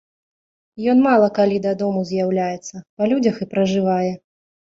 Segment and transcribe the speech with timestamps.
[0.93, 4.09] Ён мала калі дадому з'яўляецца, па людзях і пражывае.